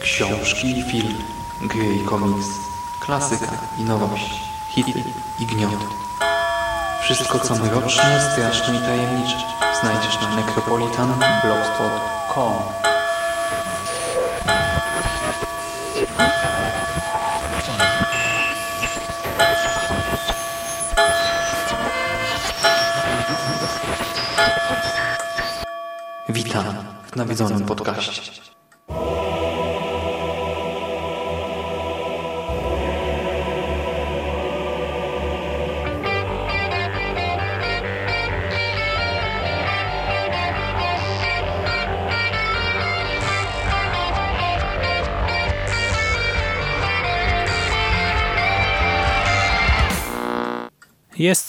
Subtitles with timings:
[0.00, 1.14] Książki i film,
[1.62, 2.46] gry i komiks,
[3.04, 4.30] klasyka i nowość,
[4.74, 5.04] hity
[5.40, 5.86] i gniot.
[7.02, 9.36] Wszystko co mroczne, straszne i tajemnicze
[9.80, 12.84] znajdziesz na necropolitanblogspot.com
[26.28, 26.64] Witam
[27.03, 28.43] w nawiedzonym podcaście.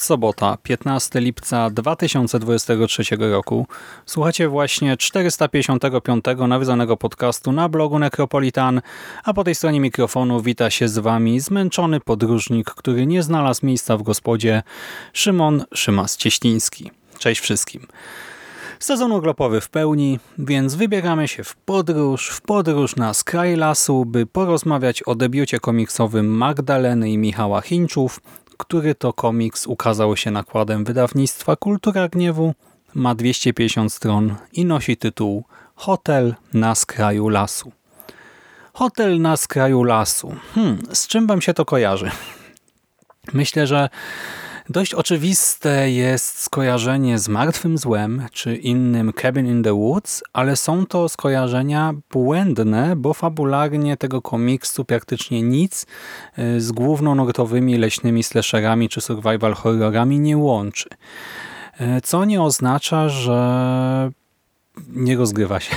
[0.05, 3.67] Sobota, 15 lipca 2023 roku.
[4.05, 8.81] Słuchacie właśnie 455 nawiązanego podcastu na blogu Necropolitan,
[9.23, 13.97] a po tej stronie mikrofonu wita się z Wami zmęczony podróżnik, który nie znalazł miejsca
[13.97, 14.63] w gospodzie,
[15.13, 16.91] Szymon Szymas-Cieśliński.
[17.19, 17.87] Cześć wszystkim.
[18.79, 24.25] Sezon urlopowy w pełni, więc wybieramy się w podróż, w podróż na skraj lasu, by
[24.25, 28.19] porozmawiać o debiucie komiksowym Magdaleny i Michała Hinczów,
[28.57, 32.53] który to komiks ukazał się nakładem wydawnictwa Kultura Gniewu,
[32.93, 35.43] ma 250 stron i nosi tytuł
[35.75, 37.71] Hotel na skraju lasu.
[38.73, 40.35] Hotel na skraju lasu.
[40.55, 42.11] Hmm, z czym wam się to kojarzy?
[43.33, 43.89] Myślę, że
[44.69, 50.85] Dość oczywiste jest skojarzenie z Martwym Złem czy innym Cabin in the Woods, ale są
[50.85, 55.85] to skojarzenia błędne, bo fabularnie tego komiksu praktycznie nic
[56.39, 60.89] y, z głównonurtowymi leśnymi slasherami czy survival horrorami nie łączy.
[61.81, 64.11] Y, co nie oznacza, że
[64.87, 65.75] nie rozgrywa się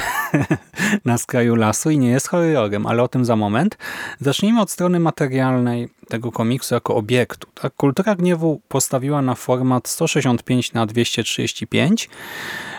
[1.04, 3.78] na skraju lasu i nie jest horrorem, ale o tym za moment.
[4.20, 7.48] Zacznijmy od strony materialnej tego komiksu jako obiektu.
[7.54, 7.74] Tak?
[7.74, 12.08] Kultura Gniewu postawiła na format 165 na 235.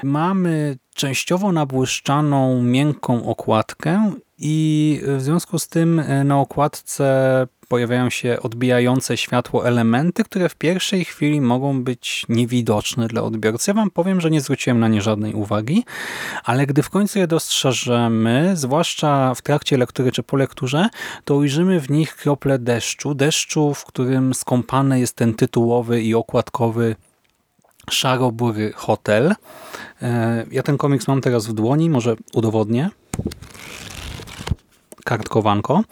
[0.03, 8.37] Mamy częściowo nabłyszczaną, miękką okładkę i w związku z tym e, na okładce pojawiają się
[8.41, 13.71] odbijające światło elementy, które w pierwszej chwili mogą być niewidoczne dla odbiorcy.
[13.71, 15.85] Ja wam powiem, że nie zwróciłem na nie żadnej uwagi,
[16.43, 20.89] ale gdy w końcu je dostrzeżemy, zwłaszcza w trakcie lektury czy po lekturze,
[21.25, 23.13] to ujrzymy w nich krople deszczu.
[23.15, 26.95] Deszczu, w którym skąpany jest ten tytułowy i okładkowy
[27.89, 29.35] szarobury hotel.
[30.01, 32.89] E, ja ten komiks mam teraz w dłoni, może udowodnię
[35.09, 35.83] kartkowanko.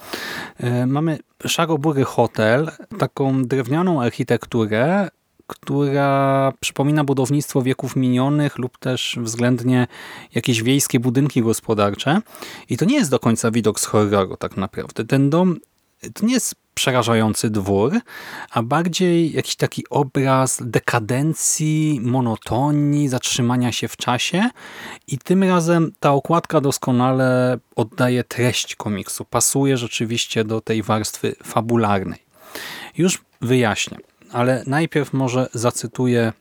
[0.57, 5.09] E, mamy szarobury hotel, taką drewnianą architekturę,
[5.47, 9.88] która przypomina budownictwo wieków minionych lub też względnie
[10.35, 12.22] jakieś wiejskie budynki gospodarcze.
[12.69, 15.05] I to nie jest do końca widok z horroru tak naprawdę.
[15.05, 15.57] Ten dom
[16.13, 18.00] to nie jest przerażający dwór,
[18.52, 24.50] a bardziej jakiś taki obraz dekadencji, monotonii, zatrzymania się w czasie
[25.08, 32.20] i tym razem ta okładka doskonale oddaje treść komiksu, pasuje rzeczywiście do tej warstwy fabularnej.
[32.98, 33.98] Już wyjaśnię,
[34.32, 36.34] ale najpierw może zacytuję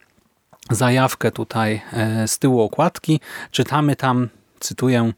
[0.70, 3.20] zajawkę tutaj e, z tyłu okładki.
[3.50, 4.28] Czytamy tam,
[4.60, 5.12] cytuję,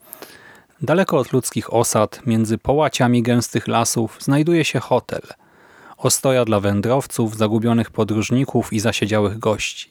[0.83, 5.21] Daleko od ludzkich osad, między połaciami gęstych lasów, znajduje się hotel.
[5.97, 9.91] Ostoja dla wędrowców, zagubionych podróżników i zasiedziałych gości.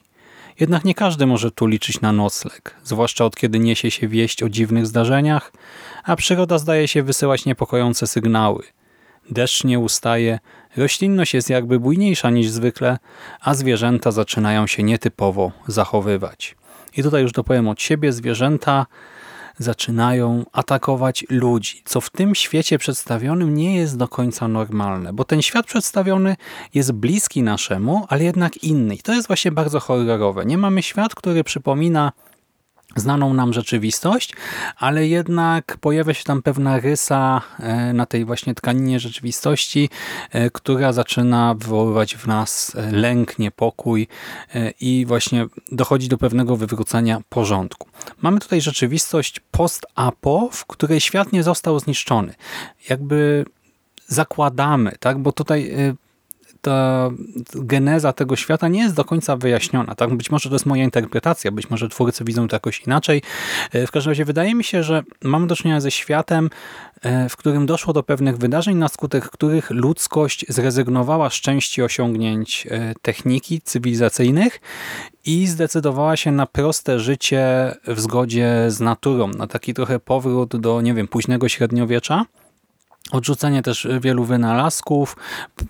[0.60, 4.48] Jednak nie każdy może tu liczyć na nocleg, zwłaszcza od kiedy niesie się wieść o
[4.48, 5.52] dziwnych zdarzeniach,
[6.04, 8.62] a przyroda zdaje się wysyłać niepokojące sygnały.
[9.30, 10.38] Deszcz nie ustaje,
[10.76, 12.98] roślinność jest jakby bujniejsza niż zwykle,
[13.40, 16.56] a zwierzęta zaczynają się nietypowo zachowywać.
[16.96, 18.86] I tutaj już dopowiem od siebie, zwierzęta
[19.58, 25.42] zaczynają atakować ludzi, co w tym świecie przedstawionym nie jest do końca normalne, bo ten
[25.42, 26.36] świat przedstawiony
[26.74, 28.94] jest bliski naszemu, ale jednak inny.
[28.94, 30.46] I to jest właśnie bardzo horrorowe.
[30.46, 32.12] Nie mamy świat, który przypomina
[32.96, 34.32] znaną nam rzeczywistość,
[34.76, 39.90] ale jednak pojawia się tam pewna rysa e, na tej właśnie tkaninie rzeczywistości,
[40.30, 44.08] e, która zaczyna wywoływać w nas e, lęk, niepokój
[44.80, 47.88] i właśnie dochodzi do pewnego wywrócenia porządku.
[48.22, 52.34] Mamy tutaj rzeczywistość post-apo, w której świat nie został zniszczony.
[52.88, 53.44] Jakby
[54.06, 55.18] zakładamy, tak?
[55.18, 55.72] bo tutaj
[56.60, 57.10] ta
[57.54, 59.94] geneza tego świata nie jest do końca wyjaśniona.
[59.94, 60.14] Tak?
[60.14, 63.22] Być może to jest moja interpretacja, być może twórcy widzą to jakoś inaczej.
[63.72, 66.50] E, w każdym razie wydaje mi się, że mamy do czynienia ze światem,
[67.02, 72.66] e, w którym doszło do pewnych wydarzeń, na skutek których ludzkość zrezygnowała z części osiągnięć
[72.70, 74.60] e, techniki cywilizacyjnych
[75.24, 80.80] i zdecydowała się na proste życie w zgodzie z naturą, na taki trochę powrót do,
[80.80, 82.24] nie wiem, późnego średniowiecza.
[83.12, 85.16] Odrzucenie też wielu wynalazków,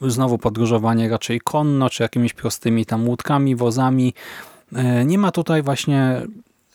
[0.00, 4.14] znowu podróżowanie raczej konno, czy jakimiś prostymi tam łódkami, wozami.
[4.74, 6.22] E, nie ma tutaj właśnie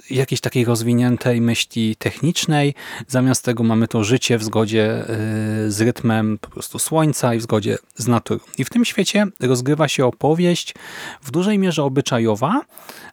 [0.10, 2.74] jakiejś takiej rozwiniętej myśli technicznej.
[3.08, 5.06] Zamiast tego mamy to życie w zgodzie
[5.66, 8.40] y, z rytmem po prostu słońca i w zgodzie z naturą.
[8.58, 10.74] I w tym świecie rozgrywa się opowieść
[11.22, 12.62] w dużej mierze obyczajowa,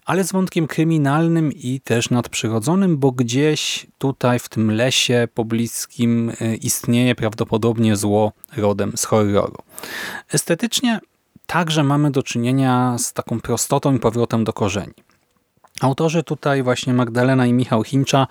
[0.04, 6.56] ale z wątkiem kryminalnym i też nadprzyrodzonym, bo gdzieś tutaj w tym lesie pobliskim y,
[6.56, 9.56] istnieje prawdopodobnie zło rodem z horroru.
[10.32, 11.00] Estetycznie
[11.46, 15.09] także mamy do czynienia z taką prostotą i powrotem do korzeni.
[15.80, 18.26] Autorzy tutaj właśnie Magdalena i Michał Chincza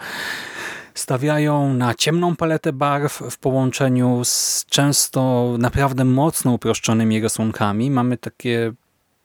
[0.93, 7.91] stawiają na ciemną paletę barw w połączeniu z często naprawdę mocno uproszczonymi rysunkami.
[7.91, 8.73] Mamy takie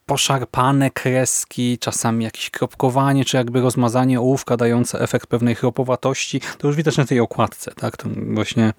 [0.06, 6.40] poszarpane kreski, czasami jakieś kropkowanie, czy jakby rozmazanie ołówka dające efekt pewnej chropowatości.
[6.58, 7.96] To już widać na tej okładce, tak?
[7.96, 8.72] To właśnie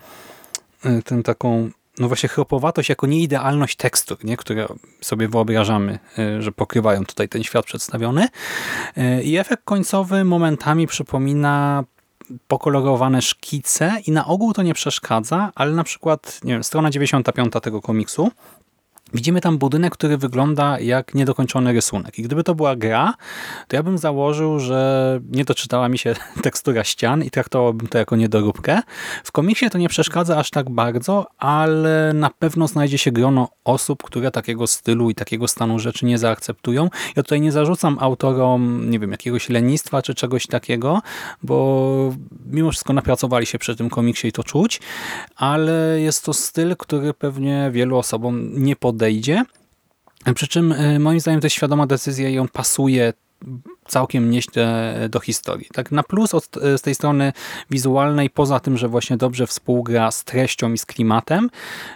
[0.85, 1.69] y, ten taką
[1.99, 4.37] no właśnie chropowatość jako nieidealność tekstur, nie?
[4.37, 4.67] które
[5.01, 8.27] sobie wyobrażamy, e, że pokrywają tutaj ten świat przedstawiony.
[8.97, 11.83] E, I efekt końcowy momentami przypomina
[12.47, 17.53] pokolorowane szkice i na ogół to nie przeszkadza, ale na przykład nie wiem, strona 95
[17.61, 18.31] tego komiksu
[19.15, 22.19] Widzimy tam budynek, który wygląda jak niedokończony rysunek.
[22.19, 23.13] I gdyby to była gra,
[23.67, 28.15] to ja bym założył, że nie doczytała mi się tekstura ścian i traktowałbym to jako
[28.15, 28.81] niedoróbkę.
[29.23, 34.03] W komiksie to nie przeszkadza aż tak bardzo, ale na pewno znajdzie się grono osób,
[34.03, 36.89] które takiego stylu i takiego stanu rzeczy nie zaakceptują.
[37.15, 41.01] Ja tutaj nie zarzucam autorom, nie wiem, jakiegoś lenistwa czy czegoś takiego,
[41.43, 42.13] bo
[42.51, 44.81] mimo wszystko napracowali się przy tym komiksie i to czuć,
[45.35, 49.04] ale jest to styl, który pewnie wielu osobom nie podejdzie
[50.35, 53.13] Przy czym e, moim zdaniem to jest świadoma decyzja i on pasuje
[53.87, 55.67] całkiem nieźle do historii.
[55.73, 57.33] Tak na plus od, e, z tej strony
[57.71, 61.49] wizualnej, poza tym, że właśnie dobrze współgra z treścią i z klimatem,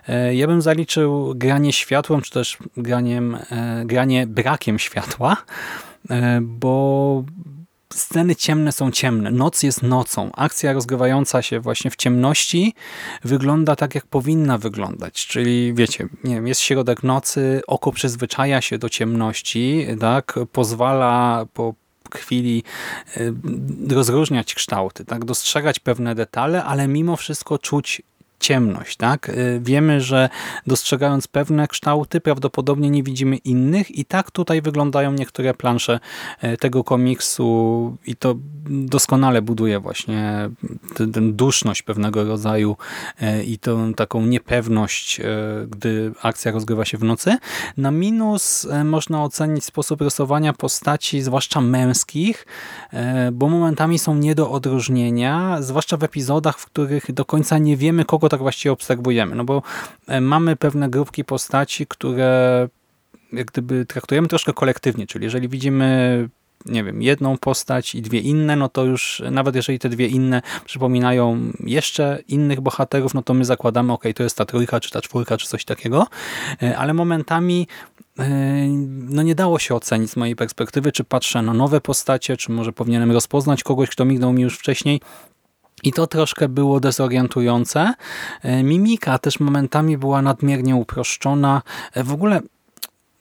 [0.07, 3.37] e, ja bym zaliczył granie światłem, czy też graniem,
[3.85, 5.37] granie brakiem światła,
[6.41, 7.23] bo
[7.93, 10.31] sceny ciemne są ciemne, noc jest nocą.
[10.35, 12.73] Akcja rozgrywająca się właśnie w ciemności
[13.23, 15.27] wygląda tak, jak powinna wyglądać.
[15.27, 21.73] Czyli wiecie, nie wiem, jest środek nocy, oko przyzwyczaja się do ciemności, tak, pozwala po
[22.15, 22.63] chwili
[23.17, 23.33] y,
[23.89, 28.01] rozróżniać kształty, tak, dostrzegać pewne detale, ale mimo wszystko czuć
[28.39, 28.97] ciemność.
[28.97, 29.29] Tak?
[29.29, 30.29] Y, wiemy, że
[30.67, 35.99] dostrzegając pewne kształty, prawdopodobnie nie widzimy innych i tak tutaj wyglądają niektóre plansze
[36.43, 38.35] y, tego komiksu i to
[38.69, 40.49] doskonale buduje właśnie
[40.95, 42.77] tę duszność pewnego rodzaju
[43.21, 45.21] y, i tą taką niepewność,
[45.67, 47.37] gdy akcja rozgrywa się w nocy.
[47.77, 52.45] Na minus można ocenić sposób rysowania postaci, zwłaszcza męskich,
[53.31, 58.05] bo momentami są nie do odróżnienia, zwłaszcza w epizodach, w których do końca nie wiemy,
[58.05, 59.35] kogo tak właściwie obserwujemy.
[59.35, 59.61] No bo
[60.07, 62.67] e, mamy pewne grupki postaci, które
[63.33, 66.29] jak gdyby traktujemy troszkę kolektywnie, czyli jeżeli widzimy
[66.65, 70.41] nie wiem, jedną postać i dwie inne, no to już nawet jeżeli te dwie inne
[70.65, 75.01] przypominają jeszcze innych bohaterów, no to my zakładamy, ok, to jest ta trójka, czy ta
[75.01, 76.07] czwórka, czy coś takiego,
[76.63, 77.67] e, ale momentami
[78.19, 78.29] e,
[79.09, 82.73] no nie dało się ocenić z mojej perspektywy, czy patrzę na nowe postacie, czy może
[82.73, 85.01] powinienem rozpoznać kogoś, kto mignął mi już wcześniej,
[85.83, 87.93] i to troszkę było dezorientujące.
[88.43, 91.61] E, mimika też momentami była nadmiernie uproszczona.
[91.93, 92.41] E, w ogóle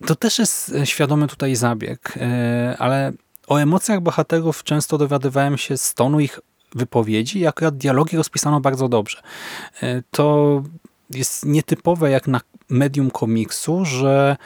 [0.07, 3.13] to też jest świadomy tutaj zabieg, e, ale
[3.47, 6.41] o emocjach bohaterów często dowiadywałem się z tonu ich
[6.75, 9.23] wypowiedzi i akurat dialogi rozpisano bardzo dobrze.
[10.11, 10.63] To
[11.11, 14.37] jest nietypowe jak na medium komiksu, że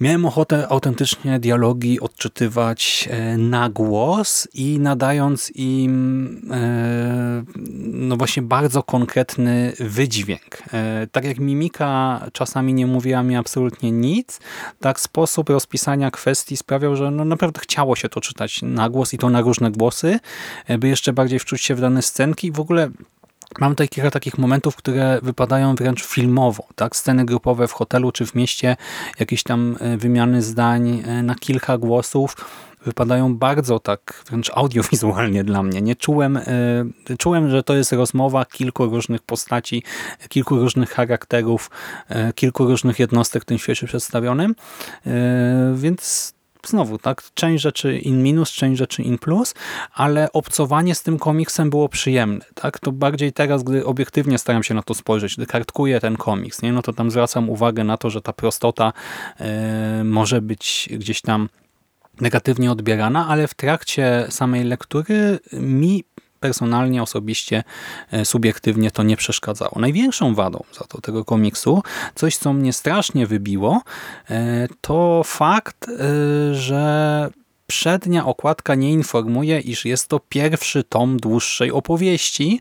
[0.00, 7.44] Miałem ochotę autentycznie dialogi odczytywać e, na głos i nadając im e,
[7.92, 10.62] no właśnie bardzo konkretny wydźwięk.
[10.72, 14.40] E, tak jak mimika czasami nie mówiła mi absolutnie nic,
[14.80, 19.18] tak sposób rozpisania kwestii sprawiał, że no naprawdę chciało się to czytać na głos i
[19.18, 20.18] to na różne głosy,
[20.78, 22.52] by jeszcze bardziej wczuć się w dane scenki.
[22.52, 22.90] W ogóle
[23.60, 26.66] Mam tutaj kilka takich momentów, które wypadają wręcz filmowo.
[26.74, 26.96] Tak?
[26.96, 28.76] Sceny grupowe w hotelu czy w mieście,
[29.20, 32.36] jakieś tam e, wymiany zdań e, na kilka głosów.
[32.84, 35.82] wypadają bardzo tak wręcz audiowizualnie dla mnie.
[35.82, 36.38] Nie czułem,
[37.18, 39.82] czułem, że to jest rozmowa kilku różnych postaci,
[40.28, 41.70] kilku różnych charakterów,
[42.34, 44.54] kilku różnych jednostek w tym świecie przedstawionym,
[45.74, 46.34] więc
[46.68, 49.54] znowu, tak, część rzeczy in minus, część rzeczy in plus,
[49.94, 54.74] ale obcowanie z tym komiksem było przyjemne, tak, to bardziej teraz, gdy obiektywnie staram się
[54.74, 58.10] na to spojrzeć, gdy kartkuję ten komiks, nie, no to tam zwracam uwagę na to,
[58.10, 58.92] że ta prostota
[60.00, 61.48] y, może być gdzieś tam
[62.20, 66.04] negatywnie odbierana, ale w trakcie samej lektury mi
[66.44, 67.64] personalnie, osobiście,
[68.10, 69.72] e, subiektywnie to nie przeszkadzało.
[69.76, 71.82] Największą wadą za to tego komiksu,
[72.14, 73.82] coś co mnie strasznie wybiło,
[74.30, 77.30] e, to fakt, e, że
[77.66, 82.60] przednia okładka nie informuje, iż jest to pierwszy tom dłuższej opowieści,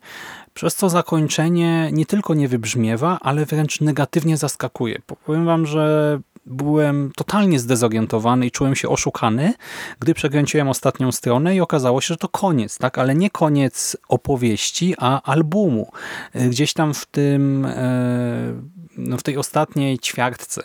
[0.53, 4.99] przez co zakończenie nie tylko nie wybrzmiewa, ale wręcz negatywnie zaskakuje.
[5.25, 9.53] Powiem wam, że byłem totalnie zdezorientowany i czułem się oszukany,
[9.99, 12.97] gdy przekręciłem ostatnią stronę i okazało się, że to koniec, tak?
[12.97, 15.91] ale nie koniec opowieści, a albumu.
[16.35, 18.53] Gdzieś tam w tym, e,
[18.97, 20.63] no w tej ostatniej ćwiartce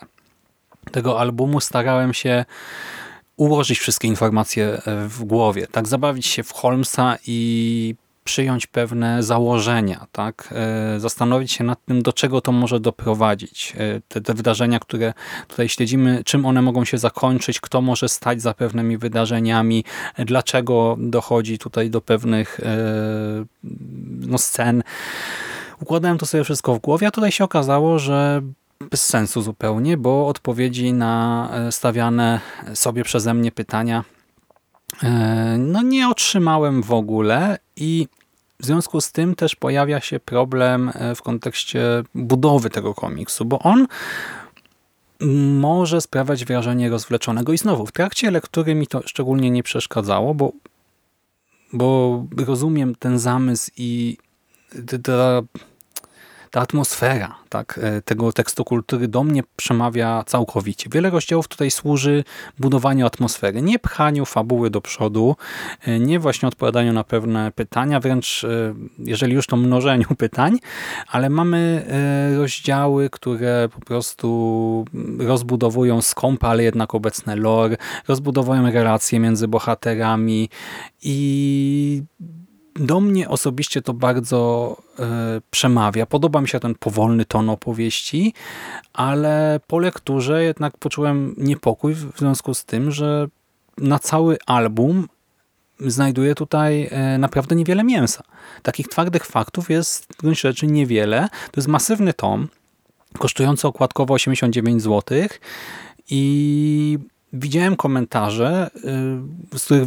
[0.92, 2.44] tego albumu starałem się
[3.36, 7.94] ułożyć wszystkie informacje w głowie, tak zabawić się w Holmesa i
[8.28, 10.54] przyjąć pewne założenia, tak?
[10.96, 13.72] E, zastanowić się nad tym, do czego to może doprowadzić.
[13.76, 15.12] E, te, te wydarzenia, które
[15.48, 19.84] tutaj śledzimy, czym one mogą się zakończyć, kto może stać za pewnymi wydarzeniami,
[20.16, 22.60] e, dlaczego dochodzi tutaj do pewnych
[24.20, 24.82] no, scen.
[25.80, 28.42] Układałem to sobie wszystko w głowie, a tutaj się okazało, że
[28.90, 32.40] bez sensu zupełnie, bo odpowiedzi na stawiane
[32.74, 34.04] sobie przeze mnie pytania
[35.58, 38.08] no nie otrzymałem w ogóle i
[38.60, 43.58] w związku z tym też pojawia się problem e, w kontekście budowy tego komiksu, bo
[43.58, 43.86] on
[45.60, 47.52] może sprawiać wrażenie rozwleczonego.
[47.52, 50.52] I znowu, w trakcie lektury mi to szczególnie nie przeszkadzało, bo,
[51.72, 54.16] bo rozumiem ten zamysł i
[55.02, 55.42] ta
[56.50, 60.90] ta atmosfera tak, e, tego tekstu kultury do mnie przemawia całkowicie.
[60.92, 62.24] Wiele rozdziałów tutaj służy
[62.58, 65.36] budowaniu atmosfery, nie pchaniu fabuły do przodu,
[65.82, 70.58] e, nie właśnie odpowiadaniu na pewne pytania, wręcz e, jeżeli już to mnożeniu pytań,
[71.08, 71.86] ale mamy
[72.36, 74.84] rozdziały, które po prostu
[75.18, 77.76] rozbudowują skąpe, ale jednak obecne lore,
[78.08, 80.48] rozbudowują relacje między bohaterami
[81.02, 82.02] i
[82.78, 86.06] do mnie osobiście to bardzo e, przemawia.
[86.06, 88.34] Podoba mi się ten powolny ton opowieści,
[88.92, 93.28] ale po lekturze jednak poczułem niepokój w związku z tym, że
[93.78, 95.08] na cały album
[95.80, 98.22] znajduję tutaj e, naprawdę niewiele mięsa.
[98.62, 101.28] Takich twardych faktów jest w gruncie rzeczy niewiele.
[101.30, 102.48] To jest masywny tom,
[103.18, 105.18] kosztujący okładkowo 89 zł
[106.10, 106.98] i
[107.32, 108.70] widziałem komentarze,
[109.54, 109.86] e, z których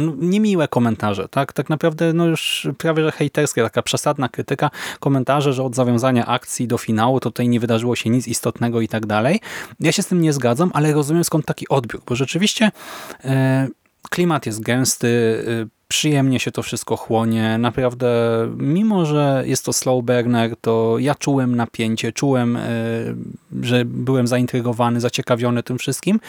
[0.00, 1.52] no, niemiłe komentarze, tak?
[1.52, 6.68] Tak naprawdę no już prawie że hejterskie, taka przesadna krytyka, komentarze, że od zawiązania akcji
[6.68, 9.40] do finału to tutaj nie wydarzyło się nic istotnego i tak dalej.
[9.80, 12.70] Ja się z tym nie zgadzam, ale rozumiem skąd taki odbiór, bo rzeczywiście
[13.24, 13.68] e,
[14.10, 17.58] klimat jest gęsty, e, przyjemnie się to wszystko chłonie.
[17.58, 18.08] Naprawdę,
[18.56, 22.60] mimo że jest to slow burner, to ja czułem napięcie, czułem, e,
[23.62, 26.20] że byłem zaintrygowany, zaciekawiony tym wszystkim,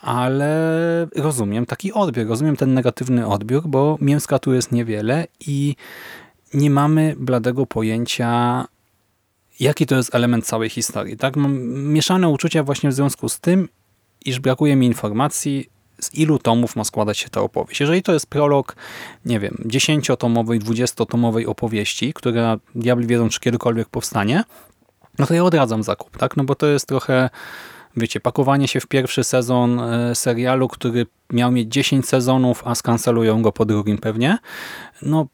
[0.00, 5.76] ale rozumiem taki odbiór, rozumiem ten negatywny odbiór, bo mięska tu jest niewiele i
[6.54, 8.64] nie mamy bladego pojęcia,
[9.60, 11.16] jaki to jest element całej historii.
[11.16, 11.36] Tak?
[11.36, 13.68] Mam mieszane uczucia właśnie w związku z tym,
[14.24, 17.80] iż brakuje mi informacji, z ilu tomów ma składać się ta opowieść.
[17.80, 18.76] Jeżeli to jest prolog,
[19.24, 24.44] nie wiem, dziesięciotomowej, dwudziestotomowej opowieści, która diabli wiedzą, czy kiedykolwiek powstanie,
[25.18, 26.36] no to ja odradzam zakup, tak?
[26.36, 27.30] No bo to jest trochę
[27.96, 33.42] wiecie, pakowanie się w pierwszy sezon e, serialu, który miał mieć 10 sezonów, a skancelują
[33.42, 34.38] go po drugim pewnie,
[35.02, 35.26] no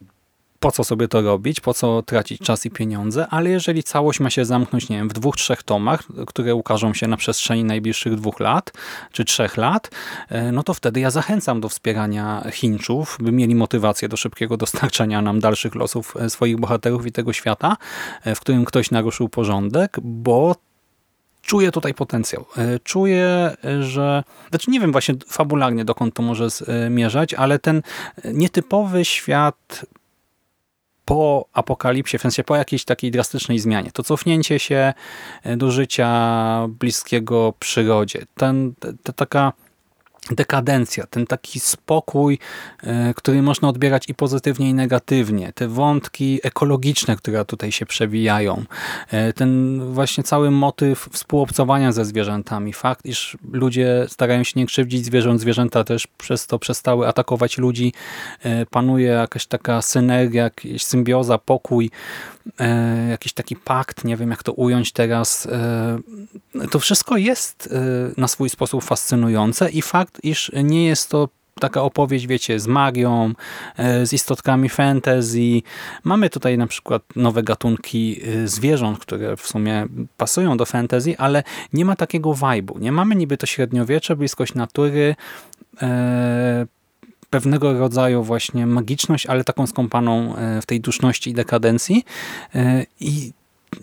[0.60, 4.30] po co sobie to robić, po co tracić czas i pieniądze, ale jeżeli całość ma
[4.30, 8.40] się zamknąć, nie wiem, w dwóch, trzech tomach, które ukażą się na przestrzeni najbliższych dwóch
[8.40, 8.72] lat,
[9.12, 9.90] czy trzech lat,
[10.28, 15.22] e, no to wtedy ja zachęcam do wspierania Chińczów, by mieli motywację do szybkiego dostarczania
[15.22, 17.76] nam dalszych losów e, swoich bohaterów i tego świata,
[18.24, 20.54] w którym ktoś naruszył porządek, bo
[21.46, 22.44] czuję tutaj potencjał.
[22.56, 24.24] E, czuję, że...
[24.50, 27.82] Znaczy nie wiem właśnie fabularnie dokąd to może zmierzać, ale ten
[28.24, 29.86] nietypowy świat
[31.04, 33.92] po apokalipsie, w sensie po jakiejś takiej drastycznej zmianie.
[33.92, 34.94] To cofnięcie się
[35.56, 36.10] do życia
[36.68, 38.26] bliskiego przyrodzie.
[38.34, 39.52] Ten, ta taka
[40.34, 42.38] dekadencja, ten taki spokój,
[42.82, 45.52] e, który można odbierać i pozytywnie, i negatywnie.
[45.52, 48.64] Te wątki ekologiczne, które tutaj się przewijają.
[49.10, 52.72] E, ten właśnie cały motyw współobcowania ze zwierzętami.
[52.72, 57.92] Fakt, iż ludzie starają się nie krzywdzić zwierząt, zwierzęta też przez to przestały atakować ludzi.
[58.42, 61.90] E, panuje jakaś taka synergia, jakaś symbioza, pokój,
[63.10, 65.48] jakiś taki pakt, nie wiem jak to ująć teraz.
[66.70, 67.74] To wszystko jest
[68.16, 71.28] na swój sposób fascynujące i fakt, iż nie jest to
[71.60, 73.32] taka opowieść, wiecie, z magią,
[73.76, 75.62] e, z istotkami fantasy.
[76.04, 79.86] Mamy tutaj na przykład nowe gatunki e, zwierząt, które w sumie
[80.16, 82.80] pasują do fantasy, ale nie ma takiego vibe'u.
[82.80, 85.16] Nie mamy niby to średniowiecze, bliskość natury,
[85.82, 86.66] e,
[87.36, 92.04] pewnego rodzaju właśnie magiczność, ale taką skąpaną w tej duszności i dekadencji.
[93.00, 93.32] I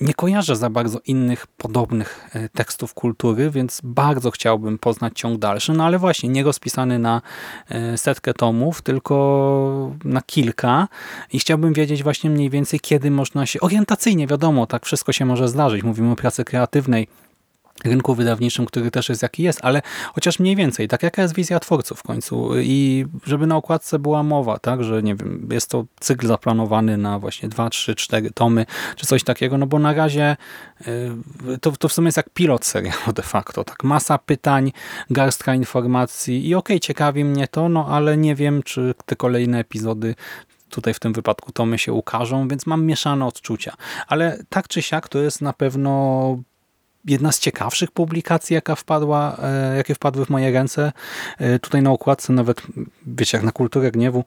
[0.01, 5.73] nie kojarzę za bardzo innych podobnych e, tekstów kultury, więc bardzo chciałbym poznać ciąg dalszy,
[5.73, 7.21] no ale właśnie nie rozpisany na
[7.69, 10.87] e, setkę tomów, tylko na kilka.
[11.33, 15.47] I chciałbym wiedzieć właśnie mniej więcej, kiedy można się, orientacyjnie wiadomo, tak wszystko się może
[15.47, 17.07] zdarzyć, mówimy o pracy kreatywnej,
[17.85, 19.81] rynku wydawniczym, który też jest jaki jest, ale
[20.13, 24.23] chociaż mniej więcej, tak jaka jest wizja twórców w końcu i żeby na okładce była
[24.23, 28.65] mowa, tak, że nie wiem, jest to cykl zaplanowany na właśnie 2, 3, 4 tomy,
[28.95, 30.37] czy coś takiego, no bo na razie
[30.87, 34.71] y, to, to w sumie jest jak pilot serialu de facto, tak, masa pytań,
[35.09, 39.59] garstka informacji i okej, okay, ciekawi mnie to, no ale nie wiem, czy te kolejne
[39.59, 40.15] epizody
[40.69, 43.73] tutaj w tym wypadku tomy się ukażą, więc mam mieszane odczucia.
[44.07, 46.37] Ale tak czy siak to jest na pewno
[47.05, 50.91] jedna z ciekawszych publikacji, jaka wpadła, e, jakie wpadły w moje ręce.
[51.37, 52.61] E, tutaj na okładce nawet,
[53.07, 54.23] wiecie, jak na kulturę gniewu,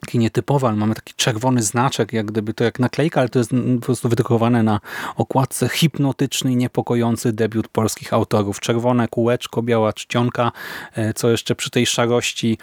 [0.00, 3.50] taki nietypowy, ale mamy taki czerwony znaczek, jak gdyby to jak naklejka, ale to jest
[3.80, 4.80] po prostu wydrukowane na
[5.16, 8.60] okładce hipnotyczny i niepokojący debiut polskich autorów.
[8.60, 10.52] Czerwone kółeczko, biała czcionka,
[10.94, 12.58] e, co jeszcze przy tej szarości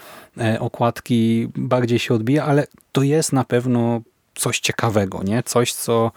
[0.60, 4.00] okładki bardziej się odbija, ale to jest na pewno
[4.36, 5.42] coś ciekawego, nie?
[5.42, 6.12] Coś, co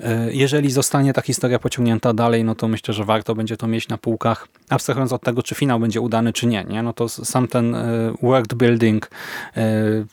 [0.00, 3.88] e, jeżeli zostanie ta historia pociągnięta dalej, no to myślę, że warto będzie to mieć
[3.88, 6.82] na półkach, abstrahując od tego, czy finał będzie udany, czy nie, nie?
[6.82, 9.10] No to sam ten e, world building,
[9.56, 9.62] e,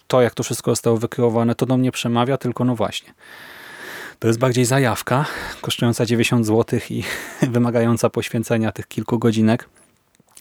[0.08, 3.14] to jak to wszystko zostało wykreowane, to do mnie przemawia, tylko no właśnie.
[4.20, 5.26] To jest bardziej zajawka,
[5.62, 7.04] kosztująca 90 zł i
[7.56, 9.70] wymagająca poświęcenia tych kilku godzinek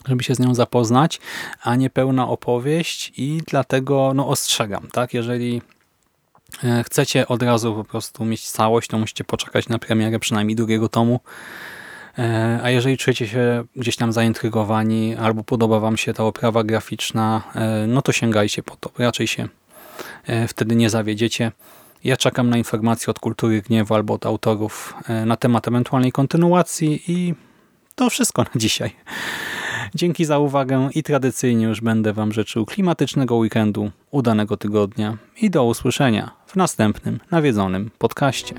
[0.08, 1.20] żeby się z nią zapoznać,
[1.62, 5.14] a nie pełna opowieść i dlatego no, ostrzegam, tak?
[5.14, 5.62] Jeżeli
[6.84, 11.20] chcecie od razu po prostu mieć całość, to musicie poczekać na premierę przynajmniej drugiego tomu.
[12.18, 17.42] E, a jeżeli czujecie się gdzieś tam zaintrygowani albo podoba wam się ta oprawa graficzna,
[17.54, 18.90] e, no to sięgajcie po to.
[18.98, 19.48] Raczej się
[20.48, 21.52] wtedy nie zawiedziecie.
[22.04, 24.94] Ja czekam na informacje od Kultury Gniewu albo od autorów
[25.26, 27.34] na temat ewentualnej kontynuacji i
[27.94, 28.90] to wszystko na dzisiaj.
[29.94, 35.64] Dzięki za uwagę i tradycyjnie już będę Wam życzył klimatycznego weekendu, udanego tygodnia i do
[35.64, 38.54] usłyszenia w następnym nawiedzonym podcaście.